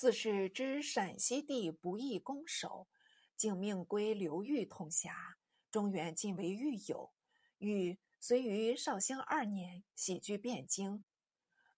[0.00, 2.88] 自是知陕西地不易攻守，
[3.36, 5.36] 竟命归刘裕统辖。
[5.70, 7.12] 中原尽为狱友。
[7.58, 11.04] 禹遂于绍兴二年喜居汴京，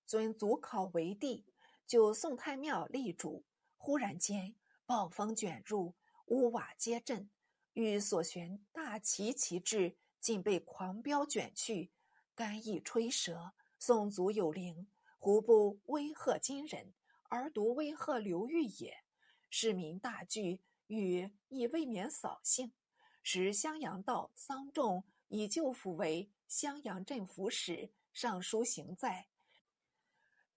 [0.06, 1.44] 尊祖考为帝，
[1.84, 3.44] 就宋太庙立主。
[3.76, 4.54] 忽然间，
[4.86, 5.96] 暴风卷入，
[6.26, 7.28] 屋瓦皆震。
[7.72, 11.90] 欲所悬大旗旗帜，竟被狂飙卷去，
[12.36, 13.52] 干邑吹折。
[13.80, 14.86] 宋祖有灵，
[15.18, 16.94] 胡不威吓今人，
[17.32, 19.04] 而独威吓刘裕也？
[19.48, 22.74] 市民大惧，禹亦未免扫兴。
[23.22, 29.28] 时襄阳道桑仲以旧府为襄阳镇抚使，上书行在，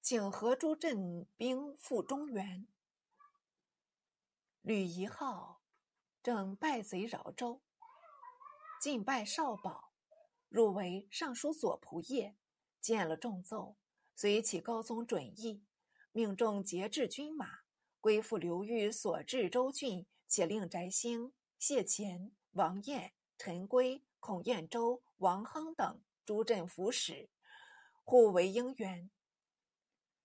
[0.01, 2.67] 请合诸镇兵赴中原。
[4.61, 5.61] 吕夷号。
[6.21, 7.61] 正败贼饶州，
[8.81, 9.91] 进拜少保，
[10.49, 12.35] 入为尚书左仆射，
[12.81, 13.77] 见了重奏，
[14.15, 15.63] 遂启高宗准议，
[16.15, 17.59] 命众节制军马，
[17.99, 27.27] 归附刘裕所治州郡，且令翟兴、谢虔、王晏、陈规、孔彦周、王亨等诸镇抚使，
[28.05, 29.11] 互为应援。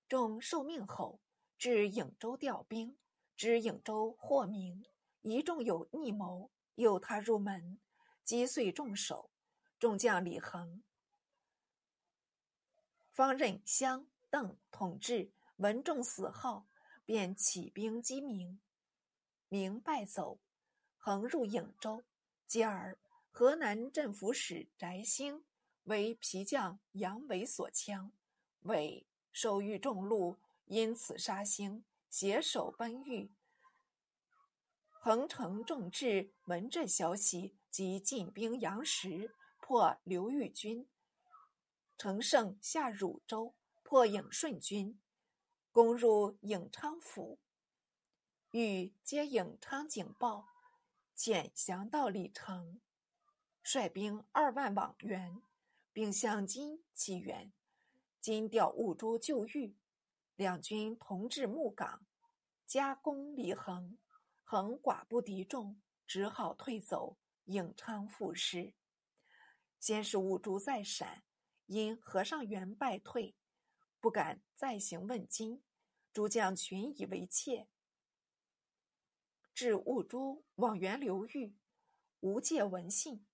[0.08, 1.18] 众受命后，
[1.58, 2.96] 至颍州调兵，
[3.36, 4.84] 知颍州获明。
[5.22, 7.80] 一众有逆谋，诱他入门，
[8.22, 9.32] 击碎众首。
[9.80, 10.84] 众将李恒、
[13.10, 16.66] 方任襄、邓统治，闻众死号，
[17.04, 18.58] 便起兵击明。
[19.48, 20.40] 明败走，
[20.96, 22.02] 横入颍州。
[22.46, 22.96] 继而，
[23.30, 25.44] 河南镇抚使翟兴
[25.84, 28.10] 为皮将杨伟所枪，
[28.60, 33.30] 伟受遇众怒，因此杀兴，携手奔豫。
[34.88, 40.88] 横城众至，闻这消息，即进兵杨时，破刘豫军。
[41.98, 44.98] 乘胜下汝州，破颍顺军，
[45.72, 47.38] 攻入颍昌府。
[48.50, 50.48] 欲接颍昌警报，
[51.16, 52.80] 遣降到李成，
[53.62, 55.40] 率兵二万往援，
[55.92, 57.52] 并向金起援。
[58.20, 59.76] 金调兀珠救豫，
[60.34, 62.04] 两军同至木港，
[62.66, 63.96] 加攻李恒。
[64.42, 67.16] 恒寡不敌众，只好退走，
[67.46, 68.74] 颍昌复师。
[69.78, 71.22] 先是兀珠在陕，
[71.66, 73.36] 因和尚元败退，
[74.00, 75.62] 不敢再行问津，
[76.12, 77.68] 诸将群以为怯。
[79.54, 81.54] 至兀珠往援刘裕，
[82.20, 83.26] 无借闻信。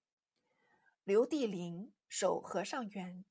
[1.05, 3.25] 刘帝陵守和尚原，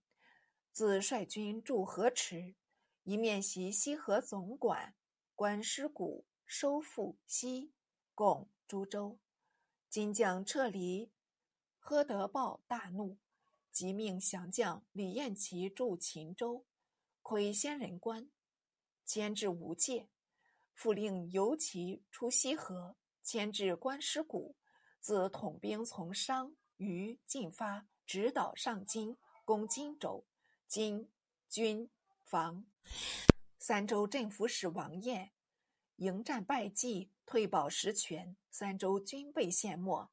[0.72, 2.56] 自率军驻河池，
[3.04, 4.96] 一面袭西河总管
[5.36, 7.74] 关师古，收复西。
[8.14, 9.20] 共诸州，
[9.90, 11.12] 金将撤离，
[11.78, 13.18] 喝得报大怒，
[13.74, 16.66] 即命降将李彦齐驻秦州，
[17.28, 18.30] 窥仙人关，
[19.04, 20.08] 牵制无界。
[20.76, 24.56] 复令游骑出西河，迁至关师谷，
[25.00, 30.24] 自统兵从商于进发，直捣上京，攻荆州。
[30.68, 31.12] 金
[31.50, 31.90] 军
[32.26, 32.64] 防
[33.58, 35.32] 三州镇抚使王彦
[35.96, 37.12] 迎战败绩。
[37.26, 40.12] 退保实权，三州均被陷没。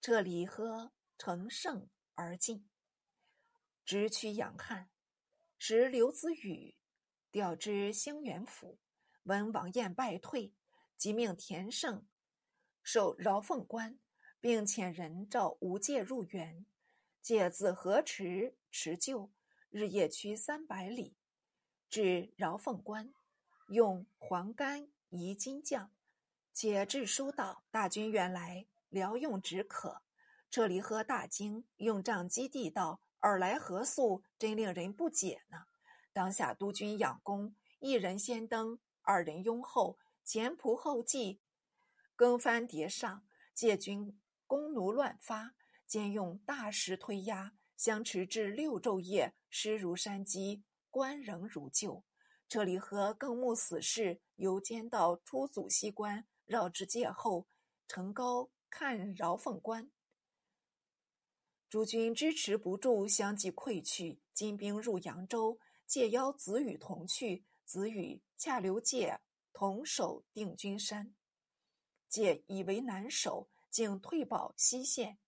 [0.00, 2.66] 撤离喝乘胜而进，
[3.84, 4.88] 直趋阳汉。
[5.62, 6.74] 时刘子宇
[7.30, 8.78] 调之兴元府，
[9.24, 10.54] 闻王彦败退，
[10.96, 12.06] 即命田胜
[12.82, 13.98] 守饶凤关，
[14.40, 16.64] 并遣人召吴介入援。
[17.20, 19.30] 借自河池持救，
[19.68, 21.14] 日夜驱三百里，
[21.90, 23.12] 至饶凤关，
[23.68, 25.92] 用黄干移金将。
[26.54, 30.00] 且致书道：“大军远来，辽用止渴。”
[30.48, 34.22] 这里喝大惊，用杖击地道：“尔来何速？
[34.38, 35.66] 真令人不解呢！”
[36.12, 41.40] 当下督军养功，一人先登，二人拥后，前仆后继，
[42.16, 43.24] 更翻叠上。
[43.54, 45.54] 借军弓弩乱发，
[45.86, 52.02] 兼用大石推压，相持至六昼夜，尸如山积，官仍如旧。
[52.48, 56.26] 这里和更目死士，由监道出祖西关。
[56.46, 57.46] 绕至界后，
[57.86, 59.90] 城高看饶凤关，
[61.70, 64.18] 诸军支持不住，相继溃去。
[64.34, 65.56] 金兵入扬州，
[65.86, 67.44] 借邀子羽同去。
[67.64, 69.20] 子羽恰留介
[69.52, 71.14] 同守定军山，
[72.08, 75.18] 介以为难守，竟退保西县。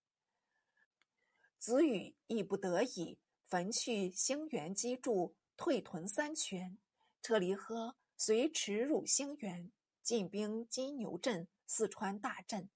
[1.57, 3.17] 子羽亦不得已，
[3.47, 6.77] 焚去兴元基筑，退屯三泉。
[7.21, 9.71] 车离喝随驰入兴元。
[10.01, 12.69] 进兵金牛镇、四川大镇，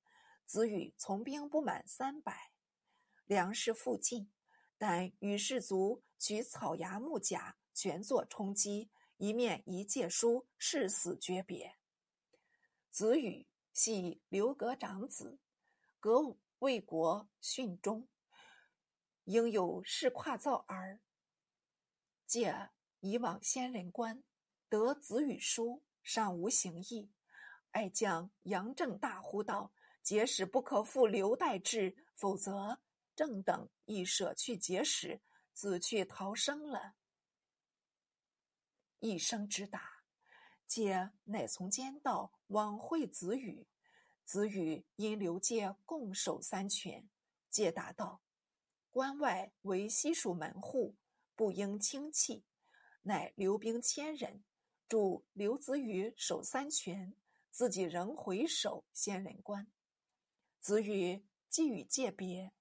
[0.46, 2.47] 子羽从兵不满三百，
[3.28, 4.32] 粮食复尽，
[4.78, 11.76] 但与士卒取草芽木甲全作冲击，一面一借书誓死诀别。
[12.90, 15.38] 子羽系刘格长子，
[16.00, 18.08] 革魏国训忠，
[19.26, 21.02] 应有事跨造儿。
[22.26, 22.70] 借
[23.02, 24.24] 以往先人观，
[24.70, 27.12] 得子羽书，尚无行意。
[27.72, 29.72] 爱将杨正大呼道
[30.02, 32.80] ：“节使不可负刘代志，否则
[33.18, 35.20] 正等亦舍去节使，
[35.52, 36.94] 自去逃生了。”
[39.02, 40.04] 一声之打，
[40.68, 43.68] 介乃从间道往会子羽。
[44.24, 47.10] 子羽因刘介共守三泉，
[47.50, 48.22] 介答道
[48.92, 50.96] ：“关外为西蜀门户，
[51.36, 52.46] 不应轻弃。”
[53.02, 54.44] 乃留兵千人，
[54.88, 57.16] 助刘子羽守三泉。
[57.50, 59.66] 自己仍回首仙人关，
[60.60, 62.52] 子羽既与介别，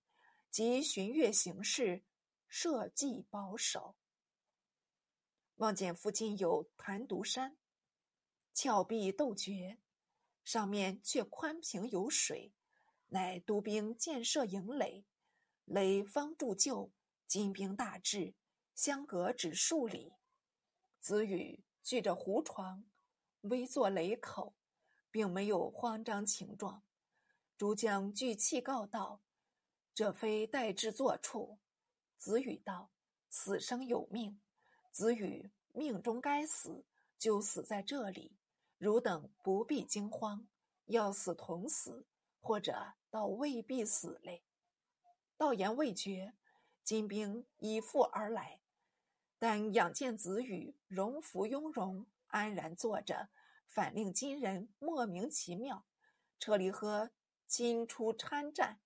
[0.57, 2.03] 及寻月行事，
[2.49, 3.95] 设计保守。
[5.57, 7.59] 望见附近有潭独山，
[8.55, 9.77] 峭壁陡绝，
[10.47, 12.55] 上面却宽平有水，
[13.09, 15.05] 乃督兵建设营垒，
[15.67, 16.91] 垒方筑就，
[17.27, 18.33] 金兵大至，
[18.75, 20.15] 相隔只数里。
[21.01, 22.83] 子羽据着胡床，
[23.43, 24.55] 微坐垒口。
[25.11, 26.83] 并没有慌张情状，
[27.57, 29.23] 诸将聚气告道
[29.97, 31.57] ：“这非待之作处。”
[32.19, 32.91] 子羽道
[33.31, 34.39] ：“死生有命，
[34.93, 36.85] 子羽命中该死，
[37.19, 38.37] 就死在这里。
[38.77, 40.47] 汝等不必惊慌，
[40.85, 42.05] 要死同死，
[42.43, 44.45] 或者倒未必死嘞。”
[45.39, 46.35] 道言未绝，
[46.85, 48.61] 金兵已复而来，
[49.39, 53.31] 但仰见子羽荣服雍容，安然坐着。
[53.67, 55.87] 反令金人莫名其妙，
[56.39, 57.11] 车离诃
[57.47, 58.79] 今出参战，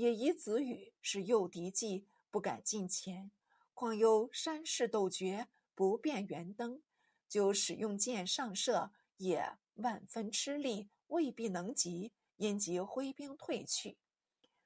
[0.00, 3.30] 也疑子羽是诱敌计，不敢近前。
[3.74, 6.80] 况又山势陡绝，不便圆登，
[7.28, 13.98] 就使用箭上射，也万分吃力，未必能及，因即挥兵退去。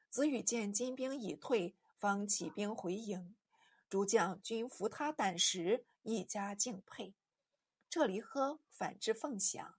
[0.09, 3.35] 子羽见金兵已退，方起兵回营。
[3.89, 7.13] 诸将均服他胆识，一家敬佩。
[7.91, 9.75] 这离诃反之凤翔，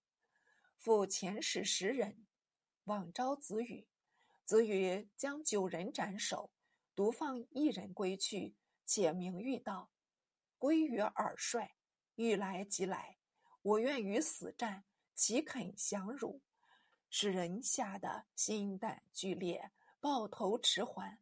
[0.78, 2.26] 复遣使十人
[2.84, 3.88] 往招子羽。
[4.46, 6.52] 子羽将九人斩首，
[6.94, 8.54] 独放一人归去，
[8.86, 9.90] 且明谕道
[10.60, 11.76] ：“归于尔帅，
[12.14, 13.18] 欲来即来。
[13.64, 16.40] 我愿与死战，岂肯降辱？”
[17.10, 21.18] 使人吓得心胆俱裂，抱头迟缓。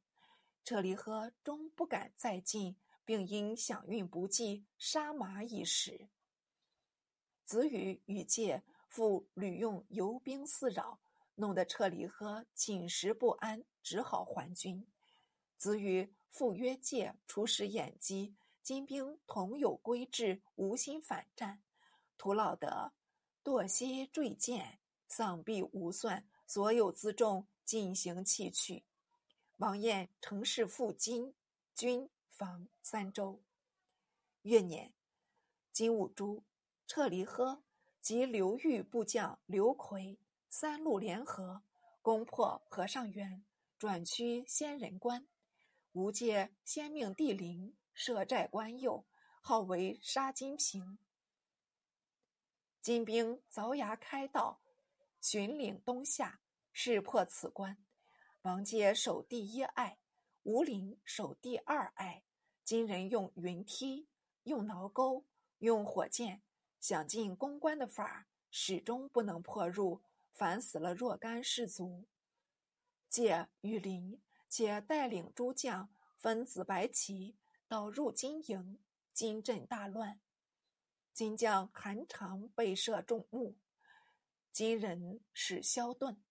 [0.66, 6.10] 车离诃终不敢再进，并因饷运不济，杀马以食。
[7.46, 11.00] 子羽与介复屡用游兵四扰，
[11.36, 14.86] 弄得撤离喝寝食不安，只好还军。
[15.58, 21.62] 子羽复约界出使掩击，金兵同有归至，无心反战，
[22.18, 22.94] 徒劳得
[23.44, 28.84] 堕膝坠剑，丧臂无算，所有辎重尽行弃去。
[29.58, 31.34] 王晏乘势赴金
[31.74, 33.40] 军防三州。
[34.42, 34.94] 月年，
[35.72, 36.44] 金兀术。
[36.86, 37.62] 撤离诃
[38.02, 40.16] 及刘裕部将刘奎
[40.56, 41.64] 三路联合，
[42.04, 43.44] 攻破和尚原，
[43.80, 45.28] 转趋仙人关。
[45.94, 49.04] 吴介先命帝陵设寨关右，
[49.42, 51.00] 号为杀金平。
[52.84, 54.62] 金兵凿崖开道，
[55.20, 56.40] 寻岭东下，
[56.72, 57.76] 势破此关。
[58.44, 59.98] 王介守第一隘，
[60.44, 62.24] 吴陵守第二隘。
[62.64, 64.08] 金人用云梯，
[64.44, 65.26] 用挠钩，
[65.58, 66.44] 用火箭。
[66.80, 72.06] 想尽攻关的法儿，始终不能破入，反死了若干士卒。
[73.08, 77.38] 借羽林，且带领诸将分紫白旗，
[77.68, 78.80] 导入金营，
[79.14, 80.20] 金阵大乱。
[81.14, 83.56] 金将韩常被射中目，
[84.52, 86.22] 金人使萧盾。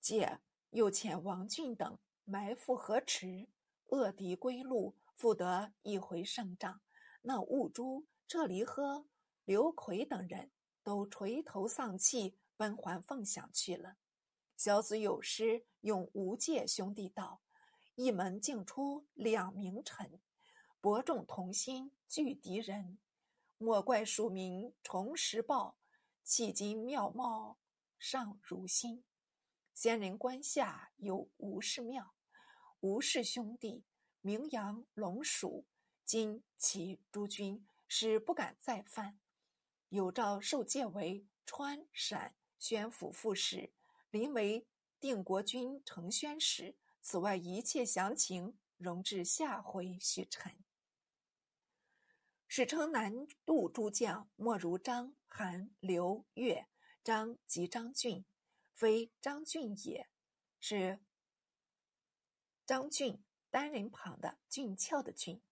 [0.00, 0.38] 借
[0.70, 3.48] 又遣王俊等埋伏河池，
[3.86, 6.80] 扼敌归路，复得一回胜仗。
[7.22, 8.06] 那兀珠。
[8.28, 9.04] 撤离诃、
[9.44, 10.50] 刘奎等人
[10.82, 13.96] 都垂头丧气，奔还凤翔去了。
[14.56, 17.42] 小子有诗用吴介兄弟道
[17.96, 20.20] ：“一门竟出两名臣，
[20.80, 22.98] 伯仲同心拒敌人。
[23.58, 25.76] 莫怪蜀民重拾报，
[26.24, 27.58] 迄今庙貌
[27.98, 29.04] 尚如新。
[29.74, 32.14] 仙人关下有吴氏庙，
[32.80, 33.84] 吴氏兄弟
[34.20, 35.66] 名扬龙蜀，
[36.04, 39.20] 今其诸君。”使不敢再犯，
[39.90, 43.72] 有诏受戒为川陕宣抚副使，
[44.12, 44.64] 临为
[45.00, 46.76] 定国军承宣使。
[47.00, 50.56] 此外一切详情，容至下回续陈。
[52.46, 56.68] 史称南渡诸将莫如张、韩、刘、岳。
[57.02, 58.24] 张即张俊，
[58.72, 60.08] 非张俊也，
[60.60, 61.00] 是
[62.64, 65.42] 张俊单人旁的俊俏的俊。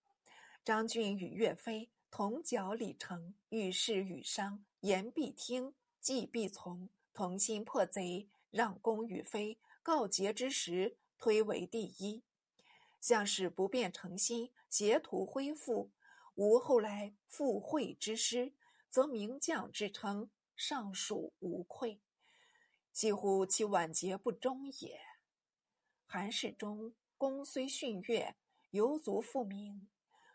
[0.63, 9.59] 张俊与岳飞同角李成，遇事与商，言必听，计必从，同心破贼，让功与飞。
[9.83, 12.23] 告捷之时，推为第一。
[12.99, 15.91] 向使不变诚心，协图恢复。
[16.35, 18.53] 吾后来复会之师，
[18.89, 20.29] 则名将之称。
[20.55, 21.99] 尚属无愧，
[22.91, 24.99] 几乎其晚节不忠也。
[26.05, 28.35] 韩世忠功虽逊越，
[28.69, 29.87] 犹足复名。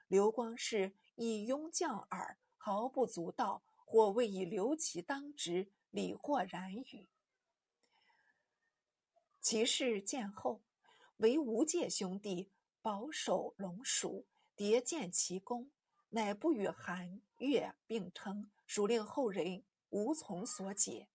[0.09, 7.09] 刘光世以庸将耳，毫不足道，或未以刘琦当职，理或然语。
[9.41, 10.61] 其事见后，
[11.17, 12.50] 为吴界兄弟
[12.83, 15.71] 保守龙蜀，迭见其功，
[16.11, 19.65] 乃不与韩越并称，属令后人。
[19.88, 21.09] 无从所解，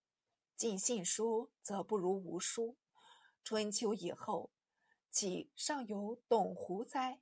[0.55, 2.77] 尽信书则不如无书。
[3.43, 4.49] 春秋以后，
[5.11, 7.21] 岂尚有董狐哉？